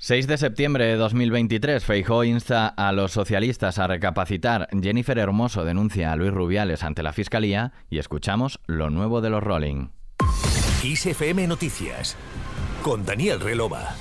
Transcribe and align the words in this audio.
6 0.00 0.28
de 0.28 0.38
septiembre 0.38 0.84
de 0.84 0.94
2023, 0.94 1.84
Feijóo 1.84 2.22
insta 2.22 2.68
a 2.68 2.92
los 2.92 3.10
socialistas 3.10 3.80
a 3.80 3.88
recapacitar. 3.88 4.68
Jennifer 4.80 5.18
Hermoso 5.18 5.64
denuncia 5.64 6.12
a 6.12 6.16
Luis 6.16 6.32
Rubiales 6.32 6.84
ante 6.84 7.02
la 7.02 7.12
Fiscalía 7.12 7.72
y 7.90 7.98
escuchamos 7.98 8.60
lo 8.68 8.90
nuevo 8.90 9.20
de 9.20 9.30
los 9.30 9.42
Rolling. 9.42 9.88
ISFM 10.84 11.48
Noticias 11.48 12.16
con 12.84 13.04
Daniel 13.04 13.40
Relova. 13.40 13.96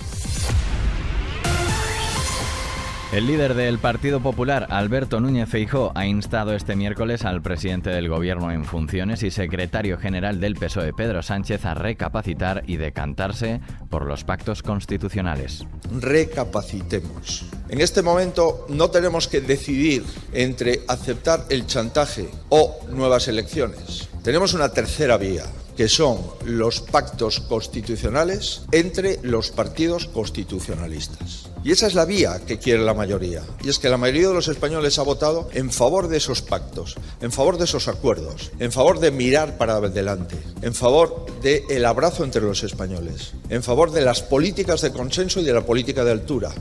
El 3.18 3.26
líder 3.26 3.56
del 3.56 3.80
Partido 3.80 4.20
Popular, 4.22 4.68
Alberto 4.70 5.20
Núñez 5.20 5.50
Feijó, 5.50 5.92
ha 5.96 6.06
instado 6.06 6.54
este 6.54 6.76
miércoles 6.76 7.26
al 7.26 7.42
presidente 7.42 7.90
del 7.90 8.10
Gobierno 8.10 8.52
en 8.52 8.64
funciones 8.64 9.24
y 9.24 9.32
secretario 9.32 9.98
general 9.98 10.40
del 10.40 10.54
PSOE, 10.54 10.94
Pedro 10.94 11.24
Sánchez, 11.24 11.66
a 11.66 11.74
recapacitar 11.74 12.62
y 12.68 12.78
decantarse 12.78 13.60
por 13.90 14.06
los 14.06 14.24
pactos 14.24 14.62
constitucionales. 14.62 15.66
Recapacitemos. 16.00 17.46
En 17.70 17.82
este 17.82 18.04
momento 18.04 18.68
no 18.70 18.92
tenemos 18.92 19.28
que 19.28 19.42
decidir 19.42 20.04
entre 20.32 20.82
aceptar 20.88 21.46
el 21.50 21.66
chantaje 21.66 22.30
o 22.50 22.82
nuevas 22.92 23.28
elecciones. 23.28 24.10
Tenemos 24.22 24.54
una 24.54 24.70
tercera 24.70 25.18
vía, 25.18 25.46
que 25.76 25.88
son 25.88 26.20
los 26.46 26.82
pactos 26.82 27.40
constitucionales 27.40 28.68
entre 28.72 29.18
los 29.24 29.50
partidos 29.50 30.06
constitucionalistas. 30.06 31.50
Y 31.68 31.72
esa 31.74 31.88
es 31.88 31.96
la 31.96 32.06
vía 32.06 32.40
que 32.48 32.60
quiere 32.60 32.82
la 32.82 32.94
mayoría. 32.94 33.44
Y 33.62 33.68
es 33.68 33.78
que 33.78 33.90
la 33.90 33.98
mayoría 33.98 34.30
de 34.30 34.34
los 34.34 34.48
españoles 34.48 35.00
ha 35.00 35.02
votado 35.02 35.50
en 35.52 35.70
favor 35.70 36.08
de 36.08 36.16
esos 36.16 36.42
pactos, 36.42 36.96
en 37.20 37.30
favor 37.30 37.58
de 37.58 37.66
esos 37.66 37.90
acuerdos, 37.90 38.54
en 38.60 38.72
favor 38.72 39.02
de 39.02 39.12
mirar 39.12 39.58
para 39.58 39.76
adelante, 39.76 40.38
en 40.62 40.74
favor 40.74 41.26
del 41.42 41.64
el 41.70 41.84
abrazo 41.84 42.24
entre 42.24 42.42
los 42.42 42.64
españoles, 42.64 43.34
en 43.50 43.64
favor 43.64 43.92
de 43.92 44.00
las 44.00 44.22
políticas 44.22 44.80
de 44.80 44.94
consenso 44.94 45.42
y 45.42 45.44
de 45.44 45.52
la 45.52 45.66
política 45.66 46.06
de 46.06 46.14
altura. 46.14 46.54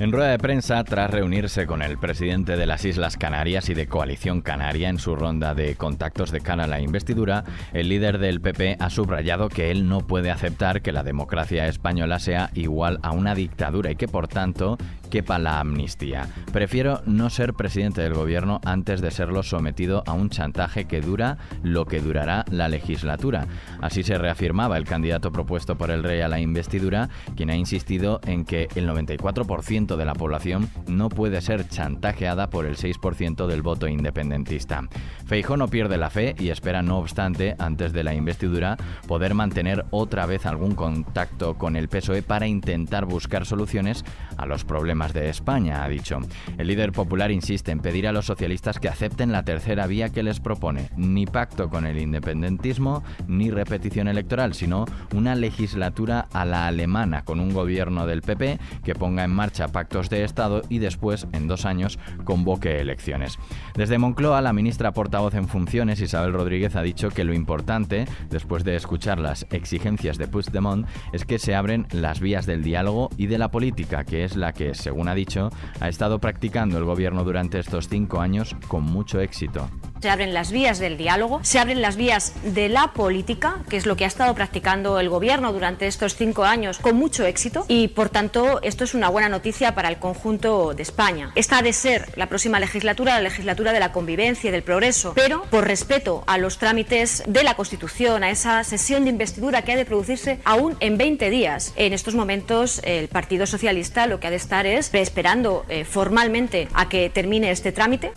En 0.00 0.10
rueda 0.10 0.30
de 0.30 0.38
prensa, 0.38 0.82
tras 0.82 1.08
reunirse 1.08 1.66
con 1.66 1.80
el 1.80 1.98
presidente 1.98 2.56
de 2.56 2.66
las 2.66 2.84
Islas 2.84 3.16
Canarias 3.16 3.68
y 3.68 3.74
de 3.74 3.86
Coalición 3.86 4.40
Canaria 4.40 4.88
en 4.88 4.98
su 4.98 5.14
ronda 5.14 5.54
de 5.54 5.76
contactos 5.76 6.32
de 6.32 6.40
cara 6.40 6.64
a 6.64 6.66
la 6.66 6.80
investidura, 6.80 7.44
el 7.72 7.90
líder 7.90 8.18
del 8.18 8.40
PP 8.40 8.76
ha 8.80 8.90
subrayado 8.90 9.48
que 9.48 9.70
él 9.70 9.88
no 9.88 10.00
puede 10.00 10.32
aceptar 10.32 10.82
que 10.82 10.90
la 10.90 11.04
democracia 11.04 11.68
española 11.68 12.18
sea 12.18 12.50
igual 12.54 12.98
a 13.02 13.12
una 13.12 13.36
dictadura 13.36 13.92
y 13.92 13.96
que, 13.96 14.08
por 14.08 14.26
tanto, 14.26 14.78
quepa 15.14 15.38
la 15.38 15.60
amnistía. 15.60 16.26
Prefiero 16.52 17.00
no 17.06 17.30
ser 17.30 17.54
presidente 17.54 18.02
del 18.02 18.14
gobierno 18.14 18.60
antes 18.64 19.00
de 19.00 19.12
serlo 19.12 19.44
sometido 19.44 20.02
a 20.06 20.12
un 20.12 20.28
chantaje 20.28 20.86
que 20.86 21.00
dura 21.00 21.38
lo 21.62 21.86
que 21.86 22.00
durará 22.00 22.44
la 22.50 22.66
legislatura. 22.66 23.46
Así 23.80 24.02
se 24.02 24.18
reafirmaba 24.18 24.76
el 24.76 24.82
candidato 24.82 25.30
propuesto 25.30 25.78
por 25.78 25.92
el 25.92 26.02
rey 26.02 26.20
a 26.20 26.26
la 26.26 26.40
investidura, 26.40 27.10
quien 27.36 27.50
ha 27.50 27.54
insistido 27.54 28.20
en 28.26 28.44
que 28.44 28.66
el 28.74 28.88
94% 28.88 29.94
de 29.94 30.04
la 30.04 30.14
población 30.14 30.68
no 30.88 31.10
puede 31.10 31.40
ser 31.42 31.68
chantajeada 31.68 32.50
por 32.50 32.66
el 32.66 32.76
6% 32.76 33.46
del 33.46 33.62
voto 33.62 33.86
independentista. 33.86 34.88
Feijó 35.26 35.56
no 35.56 35.68
pierde 35.68 35.96
la 35.96 36.10
fe 36.10 36.34
y 36.40 36.48
espera, 36.48 36.82
no 36.82 36.98
obstante, 36.98 37.54
antes 37.60 37.92
de 37.92 38.02
la 38.02 38.14
investidura, 38.14 38.76
poder 39.06 39.34
mantener 39.34 39.84
otra 39.92 40.26
vez 40.26 40.44
algún 40.44 40.74
contacto 40.74 41.54
con 41.54 41.76
el 41.76 41.88
PSOE 41.88 42.22
para 42.22 42.48
intentar 42.48 43.04
buscar 43.04 43.46
soluciones 43.46 44.04
a 44.36 44.46
los 44.46 44.64
problemas 44.64 45.03
de 45.12 45.28
España, 45.28 45.84
ha 45.84 45.88
dicho. 45.88 46.20
El 46.58 46.68
líder 46.68 46.92
popular 46.92 47.30
insiste 47.30 47.72
en 47.72 47.80
pedir 47.80 48.08
a 48.08 48.12
los 48.12 48.26
socialistas 48.26 48.78
que 48.78 48.88
acepten 48.88 49.32
la 49.32 49.44
tercera 49.44 49.86
vía 49.86 50.08
que 50.08 50.22
les 50.22 50.40
propone, 50.40 50.90
ni 50.96 51.26
pacto 51.26 51.68
con 51.68 51.86
el 51.86 51.98
independentismo, 51.98 53.02
ni 53.28 53.50
repetición 53.50 54.08
electoral, 54.08 54.54
sino 54.54 54.86
una 55.14 55.34
legislatura 55.34 56.28
a 56.32 56.44
la 56.44 56.66
alemana, 56.66 57.24
con 57.24 57.40
un 57.40 57.52
gobierno 57.52 58.06
del 58.06 58.22
PP 58.22 58.58
que 58.82 58.94
ponga 58.94 59.24
en 59.24 59.30
marcha 59.30 59.68
pactos 59.68 60.10
de 60.10 60.24
Estado 60.24 60.62
y 60.68 60.78
después, 60.78 61.26
en 61.32 61.48
dos 61.48 61.64
años, 61.64 61.98
convoque 62.24 62.80
elecciones. 62.80 63.38
Desde 63.74 63.98
Moncloa, 63.98 64.40
la 64.40 64.52
ministra 64.52 64.92
portavoz 64.92 65.34
en 65.34 65.48
funciones, 65.48 66.00
Isabel 66.00 66.32
Rodríguez, 66.32 66.76
ha 66.76 66.82
dicho 66.82 67.10
que 67.10 67.24
lo 67.24 67.34
importante, 67.34 68.06
después 68.30 68.64
de 68.64 68.76
escuchar 68.76 69.18
las 69.18 69.46
exigencias 69.50 70.18
de 70.18 70.28
Puigdemont, 70.28 70.86
es 71.12 71.24
que 71.24 71.38
se 71.38 71.54
abren 71.54 71.86
las 71.90 72.20
vías 72.20 72.46
del 72.46 72.62
diálogo 72.62 73.10
y 73.16 73.26
de 73.26 73.38
la 73.38 73.50
política, 73.50 74.04
que 74.04 74.24
es 74.24 74.36
la 74.36 74.52
que, 74.52 74.74
según 74.84 75.08
ha 75.08 75.14
dicho, 75.14 75.50
ha 75.80 75.88
estado 75.88 76.18
practicando 76.18 76.78
el 76.78 76.84
gobierno 76.84 77.24
durante 77.24 77.58
estos 77.58 77.88
cinco 77.88 78.20
años 78.20 78.54
con 78.68 78.84
mucho 78.84 79.20
éxito 79.20 79.68
se 80.04 80.10
abren 80.10 80.34
las 80.34 80.52
vías 80.52 80.78
del 80.80 80.98
diálogo, 80.98 81.40
se 81.42 81.58
abren 81.58 81.80
las 81.80 81.96
vías 81.96 82.34
de 82.42 82.68
la 82.68 82.88
política, 82.88 83.60
que 83.70 83.78
es 83.78 83.86
lo 83.86 83.96
que 83.96 84.04
ha 84.04 84.06
estado 84.06 84.34
practicando 84.34 85.00
el 85.00 85.08
gobierno 85.08 85.50
durante 85.50 85.86
estos 85.86 86.14
cinco 86.14 86.44
años 86.44 86.78
con 86.78 86.94
mucho 86.96 87.24
éxito 87.24 87.64
y 87.68 87.88
por 87.88 88.10
tanto 88.10 88.60
esto 88.60 88.84
es 88.84 88.92
una 88.92 89.08
buena 89.08 89.30
noticia 89.30 89.74
para 89.74 89.88
el 89.88 89.96
conjunto 89.96 90.74
de 90.74 90.82
España. 90.82 91.32
Esta 91.36 91.56
ha 91.56 91.62
de 91.62 91.72
ser 91.72 92.12
la 92.16 92.28
próxima 92.28 92.60
legislatura, 92.60 93.14
la 93.14 93.22
legislatura 93.22 93.72
de 93.72 93.80
la 93.80 93.92
convivencia 93.92 94.48
y 94.48 94.50
del 94.50 94.62
progreso, 94.62 95.14
pero 95.14 95.44
por 95.44 95.66
respeto 95.66 96.22
a 96.26 96.36
los 96.36 96.58
trámites 96.58 97.22
de 97.26 97.42
la 97.42 97.54
Constitución, 97.54 98.24
a 98.24 98.30
esa 98.30 98.62
sesión 98.62 99.04
de 99.04 99.10
investidura 99.10 99.62
que 99.62 99.72
ha 99.72 99.76
de 99.76 99.86
producirse 99.86 100.38
aún 100.44 100.76
en 100.80 100.98
20 100.98 101.30
días. 101.30 101.72
En 101.76 101.94
estos 101.94 102.14
momentos 102.14 102.82
el 102.84 103.08
Partido 103.08 103.46
Socialista 103.46 104.06
lo 104.06 104.20
que 104.20 104.26
ha 104.26 104.30
de 104.30 104.36
estar 104.36 104.66
es 104.66 104.92
esperando 104.92 105.64
eh, 105.70 105.86
formalmente 105.86 106.68
a 106.74 106.90
que 106.90 107.08
termine 107.08 107.50
este 107.50 107.72
trámite. 107.72 108.12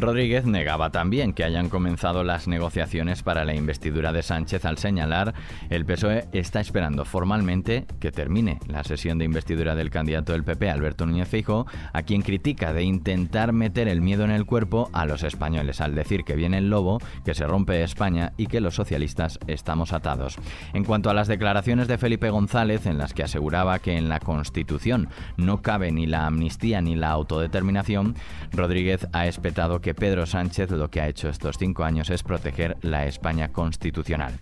Rodríguez 0.00 0.46
negaba 0.46 0.90
también 0.90 1.32
que 1.32 1.42
hayan 1.42 1.68
comenzado 1.68 2.22
las 2.22 2.46
negociaciones 2.46 3.22
para 3.24 3.44
la 3.44 3.54
investidura 3.54 4.12
de 4.12 4.22
Sánchez 4.22 4.64
al 4.64 4.78
señalar 4.78 5.34
el 5.70 5.84
PSOE 5.84 6.28
está 6.32 6.60
esperando 6.60 7.04
formalmente 7.04 7.86
que 7.98 8.12
termine 8.12 8.60
la 8.68 8.84
sesión 8.84 9.18
de 9.18 9.24
investidura 9.24 9.74
del 9.74 9.90
candidato 9.90 10.32
del 10.32 10.44
PP, 10.44 10.70
Alberto 10.70 11.04
Núñez 11.04 11.28
Feijóo, 11.28 11.66
a 11.92 12.02
quien 12.02 12.22
critica 12.22 12.72
de 12.72 12.84
intentar 12.84 13.52
meter 13.52 13.88
el 13.88 14.00
miedo 14.00 14.24
en 14.24 14.30
el 14.30 14.46
cuerpo 14.46 14.88
a 14.92 15.04
los 15.04 15.24
españoles 15.24 15.80
al 15.80 15.94
decir 15.94 16.22
que 16.24 16.36
viene 16.36 16.58
el 16.58 16.70
lobo, 16.70 17.00
que 17.24 17.34
se 17.34 17.46
rompe 17.46 17.82
España 17.82 18.32
y 18.36 18.46
que 18.46 18.60
los 18.60 18.76
socialistas 18.76 19.38
estamos 19.46 19.92
atados. 19.92 20.36
En 20.74 20.84
cuanto 20.84 21.10
a 21.10 21.14
las 21.14 21.28
declaraciones 21.28 21.88
de 21.88 21.98
Felipe 21.98 22.30
González 22.30 22.86
en 22.86 22.98
las 22.98 23.14
que 23.14 23.24
aseguraba 23.24 23.80
que 23.80 23.96
en 23.96 24.08
la 24.08 24.20
Constitución 24.20 25.08
no 25.36 25.60
cabe 25.62 25.90
ni 25.90 26.06
la 26.06 26.26
amnistía 26.26 26.80
ni 26.80 26.94
la 26.94 27.10
autodeterminación, 27.10 28.14
Rodríguez 28.52 29.08
ha 29.12 29.26
espetado 29.26 29.80
que 29.80 29.87
Pedro 29.94 30.26
Sánchez 30.26 30.70
lo 30.70 30.90
que 30.90 31.00
ha 31.00 31.08
hecho 31.08 31.28
estos 31.28 31.56
cinco 31.58 31.84
años 31.84 32.10
es 32.10 32.22
proteger 32.22 32.76
la 32.82 33.06
España 33.06 33.48
constitucional. 33.48 34.34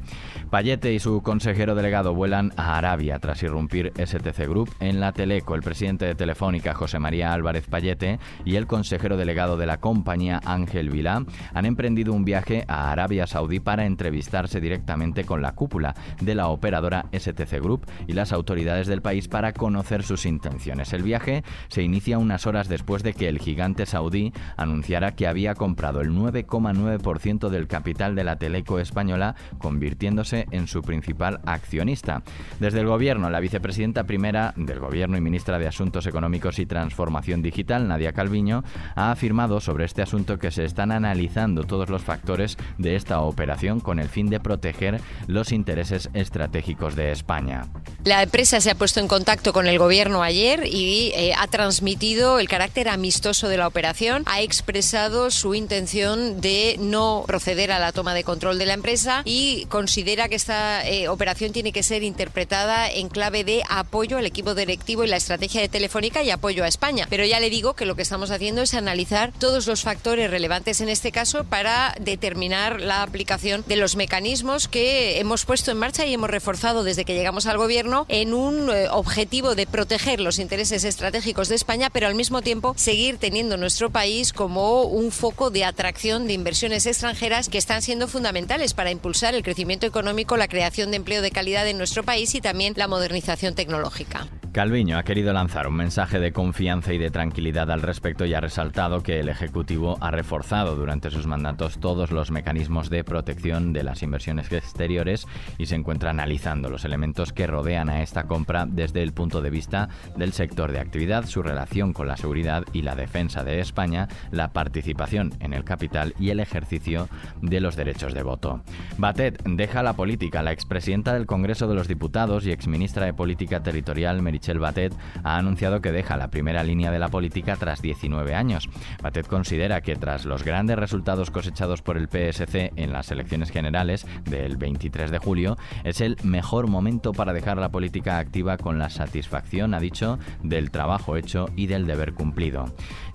Payete 0.50 0.92
y 0.92 0.98
su 0.98 1.22
consejero 1.22 1.74
delegado 1.74 2.14
vuelan 2.14 2.52
a 2.56 2.78
Arabia 2.78 3.18
tras 3.18 3.42
irrumpir 3.42 3.92
STC 3.96 4.48
Group 4.48 4.70
en 4.80 5.00
la 5.00 5.12
Teleco. 5.12 5.54
El 5.54 5.62
presidente 5.62 6.06
de 6.06 6.14
Telefónica, 6.14 6.74
José 6.74 6.98
María 6.98 7.32
Álvarez 7.32 7.66
Payete, 7.68 8.18
y 8.44 8.56
el 8.56 8.66
consejero 8.66 9.16
delegado 9.16 9.56
de 9.56 9.66
la 9.66 9.78
compañía, 9.78 10.40
Ángel 10.44 10.90
Vilá, 10.90 11.24
han 11.54 11.66
emprendido 11.66 12.12
un 12.12 12.24
viaje 12.24 12.64
a 12.68 12.90
Arabia 12.90 13.26
Saudí 13.26 13.60
para 13.60 13.86
entrevistarse 13.86 14.60
directamente 14.60 15.24
con 15.24 15.42
la 15.42 15.52
cúpula 15.52 15.94
de 16.20 16.34
la 16.34 16.48
operadora 16.48 17.06
STC 17.12 17.60
Group 17.60 17.86
y 18.06 18.12
las 18.12 18.32
autoridades 18.32 18.86
del 18.86 19.02
país 19.02 19.28
para 19.28 19.52
conocer 19.52 20.02
sus 20.02 20.26
intenciones. 20.26 20.92
El 20.92 21.02
viaje 21.02 21.44
se 21.68 21.82
inicia 21.82 22.18
unas 22.18 22.46
horas 22.46 22.68
después 22.68 23.02
de 23.02 23.14
que 23.14 23.28
el 23.28 23.38
gigante 23.38 23.86
saudí 23.86 24.32
anunciara 24.56 25.14
que 25.14 25.26
había 25.26 25.35
había 25.36 25.54
comprado 25.54 26.00
el 26.00 26.12
9,9% 26.12 27.50
del 27.50 27.68
capital 27.68 28.14
de 28.14 28.24
la 28.24 28.36
Teleco 28.36 28.78
española, 28.78 29.34
convirtiéndose 29.58 30.46
en 30.50 30.66
su 30.66 30.80
principal 30.80 31.40
accionista. 31.44 32.22
Desde 32.58 32.80
el 32.80 32.86
gobierno, 32.86 33.28
la 33.28 33.40
vicepresidenta 33.40 34.04
primera 34.04 34.54
del 34.56 34.80
gobierno 34.80 35.18
y 35.18 35.20
ministra 35.20 35.58
de 35.58 35.66
Asuntos 35.66 36.06
Económicos 36.06 36.58
y 36.58 36.64
Transformación 36.64 37.42
Digital, 37.42 37.86
Nadia 37.86 38.14
Calviño, 38.14 38.64
ha 38.94 39.10
afirmado 39.10 39.60
sobre 39.60 39.84
este 39.84 40.00
asunto 40.00 40.38
que 40.38 40.50
se 40.50 40.64
están 40.64 40.90
analizando 40.90 41.64
todos 41.64 41.90
los 41.90 42.00
factores 42.00 42.56
de 42.78 42.96
esta 42.96 43.20
operación 43.20 43.80
con 43.80 43.98
el 43.98 44.08
fin 44.08 44.30
de 44.30 44.40
proteger 44.40 45.02
los 45.26 45.52
intereses 45.52 46.08
estratégicos 46.14 46.96
de 46.96 47.12
España. 47.12 47.66
La 48.04 48.22
empresa 48.22 48.62
se 48.62 48.70
ha 48.70 48.74
puesto 48.74 49.00
en 49.00 49.08
contacto 49.08 49.52
con 49.52 49.66
el 49.66 49.78
gobierno 49.78 50.22
ayer 50.22 50.64
y 50.64 51.12
eh, 51.14 51.34
ha 51.36 51.46
transmitido 51.48 52.38
el 52.38 52.48
carácter 52.48 52.88
amistoso 52.88 53.48
de 53.48 53.58
la 53.58 53.66
operación, 53.66 54.22
ha 54.24 54.40
expresado 54.40 55.25
su 55.30 55.54
intención 55.54 56.40
de 56.40 56.76
no 56.78 57.24
proceder 57.26 57.72
a 57.72 57.78
la 57.78 57.92
toma 57.92 58.14
de 58.14 58.24
control 58.24 58.58
de 58.58 58.66
la 58.66 58.74
empresa 58.74 59.22
y 59.24 59.66
considera 59.66 60.28
que 60.28 60.36
esta 60.36 60.86
eh, 60.86 61.08
operación 61.08 61.52
tiene 61.52 61.72
que 61.72 61.82
ser 61.82 62.02
interpretada 62.02 62.90
en 62.90 63.08
clave 63.08 63.44
de 63.44 63.62
apoyo 63.68 64.18
al 64.18 64.26
equipo 64.26 64.54
directivo 64.54 65.04
y 65.04 65.08
la 65.08 65.16
estrategia 65.16 65.60
de 65.60 65.68
Telefónica 65.68 66.22
y 66.22 66.30
apoyo 66.30 66.64
a 66.64 66.68
España. 66.68 67.06
Pero 67.10 67.24
ya 67.24 67.40
le 67.40 67.50
digo 67.50 67.74
que 67.74 67.86
lo 67.86 67.96
que 67.96 68.02
estamos 68.02 68.30
haciendo 68.30 68.62
es 68.62 68.74
analizar 68.74 69.32
todos 69.38 69.66
los 69.66 69.82
factores 69.82 70.30
relevantes 70.30 70.80
en 70.80 70.88
este 70.88 71.12
caso 71.12 71.44
para 71.44 71.94
determinar 72.00 72.80
la 72.80 73.02
aplicación 73.02 73.64
de 73.66 73.76
los 73.76 73.96
mecanismos 73.96 74.68
que 74.68 75.18
hemos 75.18 75.44
puesto 75.44 75.70
en 75.70 75.78
marcha 75.78 76.06
y 76.06 76.14
hemos 76.14 76.30
reforzado 76.30 76.84
desde 76.84 77.04
que 77.04 77.14
llegamos 77.14 77.46
al 77.46 77.58
gobierno 77.58 78.06
en 78.08 78.34
un 78.34 78.70
eh, 78.70 78.88
objetivo 78.90 79.54
de 79.54 79.66
proteger 79.66 80.20
los 80.20 80.38
intereses 80.38 80.84
estratégicos 80.84 81.48
de 81.48 81.54
España, 81.54 81.90
pero 81.90 82.06
al 82.06 82.14
mismo 82.14 82.42
tiempo 82.42 82.74
seguir 82.76 83.18
teniendo 83.18 83.56
nuestro 83.56 83.90
país 83.90 84.32
como 84.32 84.82
un 84.82 85.10
foco 85.16 85.50
de 85.50 85.64
atracción 85.64 86.26
de 86.26 86.34
inversiones 86.34 86.86
extranjeras 86.86 87.48
que 87.48 87.58
están 87.58 87.82
siendo 87.82 88.06
fundamentales 88.06 88.74
para 88.74 88.90
impulsar 88.90 89.34
el 89.34 89.42
crecimiento 89.42 89.86
económico, 89.86 90.36
la 90.36 90.46
creación 90.46 90.90
de 90.90 90.98
empleo 90.98 91.22
de 91.22 91.30
calidad 91.30 91.66
en 91.66 91.78
nuestro 91.78 92.04
país 92.04 92.34
y 92.34 92.40
también 92.40 92.74
la 92.76 92.86
modernización 92.86 93.54
tecnológica. 93.54 94.28
Calviño 94.56 94.96
ha 94.96 95.02
querido 95.02 95.34
lanzar 95.34 95.68
un 95.68 95.76
mensaje 95.76 96.18
de 96.18 96.32
confianza 96.32 96.94
y 96.94 96.96
de 96.96 97.10
tranquilidad 97.10 97.70
al 97.70 97.82
respecto 97.82 98.24
y 98.24 98.32
ha 98.32 98.40
resaltado 98.40 99.02
que 99.02 99.20
el 99.20 99.28
Ejecutivo 99.28 99.98
ha 100.00 100.10
reforzado 100.10 100.76
durante 100.76 101.10
sus 101.10 101.26
mandatos 101.26 101.78
todos 101.78 102.10
los 102.10 102.30
mecanismos 102.30 102.88
de 102.88 103.04
protección 103.04 103.74
de 103.74 103.82
las 103.82 104.02
inversiones 104.02 104.50
exteriores 104.50 105.26
y 105.58 105.66
se 105.66 105.74
encuentra 105.74 106.08
analizando 106.08 106.70
los 106.70 106.86
elementos 106.86 107.34
que 107.34 107.46
rodean 107.46 107.90
a 107.90 108.00
esta 108.00 108.26
compra 108.26 108.64
desde 108.66 109.02
el 109.02 109.12
punto 109.12 109.42
de 109.42 109.50
vista 109.50 109.90
del 110.16 110.32
sector 110.32 110.72
de 110.72 110.80
actividad, 110.80 111.26
su 111.26 111.42
relación 111.42 111.92
con 111.92 112.08
la 112.08 112.16
seguridad 112.16 112.64
y 112.72 112.80
la 112.80 112.94
defensa 112.94 113.44
de 113.44 113.60
España, 113.60 114.08
la 114.30 114.54
participación 114.54 115.34
en 115.40 115.52
el 115.52 115.64
capital 115.64 116.14
y 116.18 116.30
el 116.30 116.40
ejercicio 116.40 117.10
de 117.42 117.60
los 117.60 117.76
derechos 117.76 118.14
de 118.14 118.22
voto. 118.22 118.62
Batet 118.96 119.42
deja 119.44 119.82
la 119.82 119.92
política. 119.92 120.42
La 120.42 120.52
expresidenta 120.52 121.12
del 121.12 121.26
Congreso 121.26 121.68
de 121.68 121.74
los 121.74 121.88
Diputados 121.88 122.46
y 122.46 122.52
exministra 122.52 123.04
de 123.04 123.12
Política 123.12 123.62
Territorial, 123.62 124.22
Michel 124.46 124.60
Batet 124.60 124.94
ha 125.24 125.38
anunciado 125.38 125.80
que 125.80 125.90
deja 125.90 126.16
la 126.16 126.30
primera 126.30 126.62
línea 126.62 126.92
de 126.92 127.00
la 127.00 127.08
política 127.08 127.56
tras 127.56 127.82
19 127.82 128.32
años. 128.32 128.68
Batet 129.02 129.26
considera 129.26 129.80
que 129.80 129.96
tras 129.96 130.24
los 130.24 130.44
grandes 130.44 130.78
resultados 130.78 131.32
cosechados 131.32 131.82
por 131.82 131.96
el 131.96 132.06
PSC 132.06 132.70
en 132.76 132.92
las 132.92 133.10
elecciones 133.10 133.50
generales 133.50 134.06
del 134.24 134.56
23 134.56 135.10
de 135.10 135.18
julio, 135.18 135.56
es 135.82 136.00
el 136.00 136.16
mejor 136.22 136.68
momento 136.68 137.10
para 137.10 137.32
dejar 137.32 137.58
la 137.58 137.70
política 137.70 138.18
activa 138.18 138.56
con 138.56 138.78
la 138.78 138.88
satisfacción, 138.88 139.74
ha 139.74 139.80
dicho, 139.80 140.20
del 140.44 140.70
trabajo 140.70 141.16
hecho 141.16 141.46
y 141.56 141.66
del 141.66 141.84
deber 141.84 142.14
cumplido. 142.14 142.66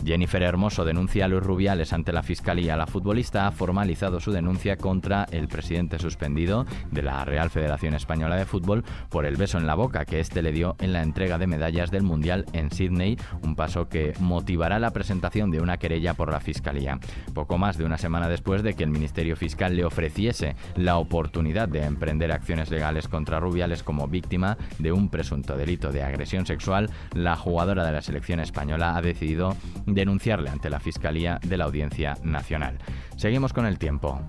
Jennifer 0.03 0.43
Hermoso 0.43 0.83
denuncia 0.83 1.25
a 1.25 1.27
Luis 1.29 1.43
Rubiales 1.43 1.93
ante 1.93 2.11
la 2.11 2.23
Fiscalía. 2.23 2.75
La 2.75 2.87
futbolista 2.87 3.47
ha 3.47 3.51
formalizado 3.51 4.19
su 4.19 4.33
denuncia 4.33 4.75
contra 4.75 5.27
el 5.31 5.47
presidente 5.47 5.97
suspendido 5.97 6.65
de 6.91 7.03
la 7.03 7.23
Real 7.23 7.49
Federación 7.49 7.93
Española 7.93 8.35
de 8.35 8.45
Fútbol 8.45 8.83
por 9.09 9.25
el 9.25 9.37
beso 9.37 9.57
en 9.57 9.67
la 9.67 9.75
boca 9.75 10.03
que 10.03 10.19
éste 10.19 10.41
le 10.41 10.51
dio 10.51 10.75
en 10.79 10.91
la 10.91 11.01
entrega 11.01 11.20
de 11.21 11.45
medallas 11.45 11.91
del 11.91 12.01
Mundial 12.01 12.45
en 12.51 12.71
Sydney, 12.71 13.15
un 13.43 13.55
paso 13.55 13.87
que 13.87 14.13
motivará 14.19 14.79
la 14.79 14.89
presentación 14.89 15.51
de 15.51 15.61
una 15.61 15.77
querella 15.77 16.15
por 16.15 16.31
la 16.31 16.39
Fiscalía. 16.39 16.99
Poco 17.35 17.59
más 17.59 17.77
de 17.77 17.85
una 17.85 17.99
semana 17.99 18.27
después 18.27 18.63
de 18.63 18.73
que 18.73 18.83
el 18.83 18.89
Ministerio 18.89 19.35
Fiscal 19.35 19.75
le 19.75 19.85
ofreciese 19.85 20.55
la 20.75 20.97
oportunidad 20.97 21.69
de 21.69 21.83
emprender 21.83 22.31
acciones 22.31 22.71
legales 22.71 23.07
contra 23.07 23.39
Rubiales 23.39 23.83
como 23.83 24.07
víctima 24.07 24.57
de 24.79 24.91
un 24.91 25.09
presunto 25.09 25.55
delito 25.55 25.91
de 25.91 26.01
agresión 26.01 26.47
sexual, 26.47 26.89
la 27.13 27.35
jugadora 27.35 27.85
de 27.85 27.91
la 27.91 28.01
selección 28.01 28.39
española 28.39 28.97
ha 28.97 29.01
decidido 29.03 29.55
denunciarle 29.85 30.49
ante 30.49 30.71
la 30.71 30.79
Fiscalía 30.79 31.39
de 31.43 31.57
la 31.57 31.65
Audiencia 31.65 32.17
Nacional. 32.23 32.79
Seguimos 33.15 33.53
con 33.53 33.67
el 33.67 33.77
tiempo. 33.77 34.19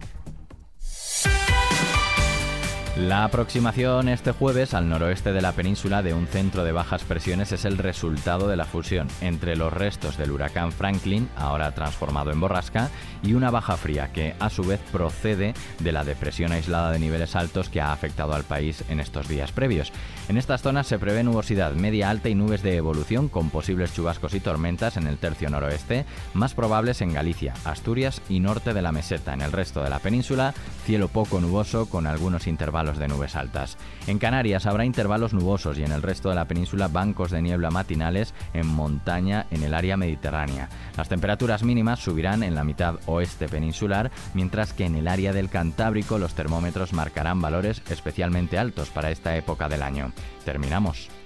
La 2.96 3.24
aproximación 3.24 4.10
este 4.10 4.32
jueves 4.32 4.74
al 4.74 4.86
noroeste 4.86 5.32
de 5.32 5.40
la 5.40 5.52
península 5.52 6.02
de 6.02 6.12
un 6.12 6.26
centro 6.26 6.62
de 6.62 6.72
bajas 6.72 7.04
presiones 7.04 7.50
es 7.50 7.64
el 7.64 7.78
resultado 7.78 8.48
de 8.48 8.56
la 8.56 8.66
fusión 8.66 9.08
entre 9.22 9.56
los 9.56 9.72
restos 9.72 10.18
del 10.18 10.30
huracán 10.30 10.72
Franklin, 10.72 11.26
ahora 11.34 11.72
transformado 11.72 12.32
en 12.32 12.40
borrasca, 12.40 12.90
y 13.22 13.32
una 13.32 13.50
baja 13.50 13.78
fría 13.78 14.12
que 14.12 14.34
a 14.38 14.50
su 14.50 14.62
vez 14.64 14.78
procede 14.92 15.54
de 15.78 15.92
la 15.92 16.04
depresión 16.04 16.52
aislada 16.52 16.90
de 16.90 16.98
niveles 16.98 17.34
altos 17.34 17.70
que 17.70 17.80
ha 17.80 17.94
afectado 17.94 18.34
al 18.34 18.44
país 18.44 18.84
en 18.90 19.00
estos 19.00 19.26
días 19.26 19.52
previos. 19.52 19.90
En 20.28 20.36
estas 20.36 20.60
zonas 20.60 20.86
se 20.86 20.98
prevé 20.98 21.24
nubosidad 21.24 21.72
media 21.72 22.10
alta 22.10 22.28
y 22.28 22.34
nubes 22.34 22.62
de 22.62 22.76
evolución 22.76 23.30
con 23.30 23.48
posibles 23.48 23.94
chubascos 23.94 24.34
y 24.34 24.40
tormentas 24.40 24.98
en 24.98 25.06
el 25.06 25.16
tercio 25.16 25.48
noroeste, 25.48 26.04
más 26.34 26.52
probables 26.52 27.00
en 27.00 27.14
Galicia, 27.14 27.54
Asturias 27.64 28.20
y 28.28 28.40
norte 28.40 28.74
de 28.74 28.82
la 28.82 28.92
meseta. 28.92 29.32
En 29.32 29.40
el 29.40 29.52
resto 29.52 29.82
de 29.82 29.88
la 29.88 29.98
península, 29.98 30.52
cielo 30.84 31.08
poco 31.08 31.40
nuboso 31.40 31.86
con 31.86 32.06
algunos 32.06 32.46
intervalos 32.46 32.81
de 32.82 33.08
nubes 33.08 33.37
altas. 33.37 33.79
En 34.06 34.19
Canarias 34.19 34.67
habrá 34.67 34.84
intervalos 34.84 35.32
nubosos 35.32 35.79
y 35.79 35.84
en 35.84 35.93
el 35.93 36.02
resto 36.02 36.29
de 36.29 36.34
la 36.34 36.46
península 36.46 36.88
bancos 36.88 37.31
de 37.31 37.40
niebla 37.40 37.70
matinales 37.70 38.34
en 38.52 38.67
montaña 38.67 39.46
en 39.50 39.62
el 39.62 39.75
área 39.75 39.96
mediterránea. 39.96 40.69
Las 40.96 41.08
temperaturas 41.08 41.62
mínimas 41.62 42.00
subirán 42.00 42.43
en 42.43 42.55
la 42.55 42.64
mitad 42.64 42.96
oeste 43.06 43.49
peninsular, 43.49 44.11
mientras 44.34 44.73
que 44.73 44.84
en 44.84 44.96
el 44.96 45.08
área 45.08 45.32
del 45.32 45.49
Cantábrico 45.49 46.19
los 46.19 46.34
termómetros 46.34 46.93
marcarán 46.93 47.40
valores 47.40 47.82
especialmente 47.88 48.58
altos 48.58 48.90
para 48.90 49.11
esta 49.11 49.37
época 49.37 49.69
del 49.69 49.82
año. 49.82 50.12
Terminamos. 50.44 51.21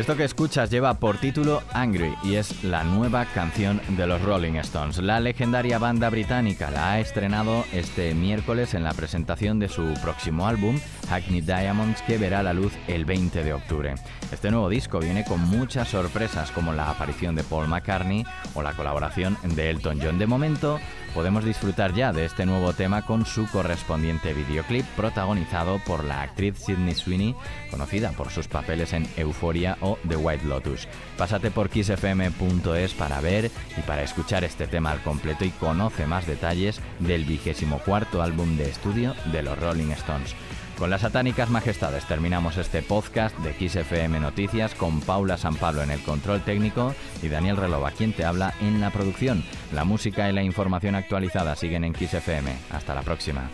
Esto 0.00 0.16
que 0.16 0.24
escuchas 0.24 0.70
lleva 0.70 0.94
por 0.94 1.18
título 1.18 1.62
Angry 1.74 2.14
y 2.24 2.36
es 2.36 2.64
la 2.64 2.84
nueva 2.84 3.26
canción 3.26 3.82
de 3.98 4.06
los 4.06 4.22
Rolling 4.22 4.54
Stones. 4.54 4.96
La 4.96 5.20
legendaria 5.20 5.78
banda 5.78 6.08
británica 6.08 6.70
la 6.70 6.92
ha 6.92 7.00
estrenado 7.00 7.66
este 7.74 8.14
miércoles 8.14 8.72
en 8.72 8.82
la 8.82 8.94
presentación 8.94 9.58
de 9.58 9.68
su 9.68 9.92
próximo 10.02 10.46
álbum, 10.46 10.80
Hackney 11.10 11.42
Diamonds, 11.42 12.00
que 12.00 12.16
verá 12.16 12.42
la 12.42 12.54
luz 12.54 12.72
el 12.88 13.04
20 13.04 13.44
de 13.44 13.52
octubre. 13.52 13.94
Este 14.32 14.50
nuevo 14.50 14.70
disco 14.70 15.00
viene 15.00 15.22
con 15.22 15.38
muchas 15.40 15.88
sorpresas 15.88 16.50
como 16.50 16.72
la 16.72 16.88
aparición 16.88 17.34
de 17.34 17.44
Paul 17.44 17.68
McCartney 17.68 18.24
o 18.54 18.62
la 18.62 18.72
colaboración 18.72 19.36
de 19.42 19.68
Elton 19.68 19.98
John. 20.02 20.18
De 20.18 20.26
momento, 20.26 20.80
podemos 21.14 21.44
disfrutar 21.44 21.92
ya 21.92 22.12
de 22.12 22.24
este 22.24 22.46
nuevo 22.46 22.72
tema 22.72 23.04
con 23.04 23.26
su 23.26 23.46
correspondiente 23.50 24.32
videoclip 24.32 24.86
protagonizado 24.96 25.78
por 25.84 26.04
la 26.04 26.22
actriz 26.22 26.56
Sydney 26.58 26.94
Sweeney, 26.94 27.34
conocida 27.70 28.12
por 28.12 28.30
sus 28.30 28.48
papeles 28.48 28.92
en 28.92 29.06
Euphoria 29.16 29.76
o 29.90 29.98
The 30.08 30.16
White 30.16 30.46
Lotus. 30.46 30.88
Pásate 31.16 31.50
por 31.50 31.68
kissfm.es 31.68 32.94
para 32.94 33.20
ver 33.20 33.50
y 33.76 33.80
para 33.82 34.02
escuchar 34.02 34.44
este 34.44 34.66
tema 34.66 34.92
al 34.92 35.02
completo 35.02 35.44
y 35.44 35.50
conoce 35.50 36.06
más 36.06 36.26
detalles 36.26 36.80
del 36.98 37.24
vigésimo 37.24 37.78
cuarto 37.80 38.22
álbum 38.22 38.56
de 38.56 38.68
estudio 38.68 39.14
de 39.32 39.42
los 39.42 39.58
Rolling 39.58 39.90
Stones. 39.92 40.34
Con 40.80 40.88
las 40.88 41.02
satánicas 41.02 41.50
majestades 41.50 42.06
terminamos 42.06 42.56
este 42.56 42.80
podcast 42.80 43.36
de 43.40 43.52
XFM 43.52 44.18
Noticias 44.18 44.74
con 44.74 45.02
Paula 45.02 45.36
San 45.36 45.56
Pablo 45.56 45.82
en 45.82 45.90
el 45.90 46.02
control 46.02 46.40
técnico 46.42 46.94
y 47.22 47.28
Daniel 47.28 47.58
Relova 47.58 47.90
quien 47.90 48.14
te 48.14 48.24
habla 48.24 48.54
en 48.62 48.80
la 48.80 48.88
producción. 48.88 49.44
La 49.74 49.84
música 49.84 50.30
y 50.30 50.32
la 50.32 50.42
información 50.42 50.94
actualizada 50.94 51.54
siguen 51.54 51.84
en 51.84 51.94
XFM. 51.94 52.56
Hasta 52.70 52.94
la 52.94 53.02
próxima. 53.02 53.50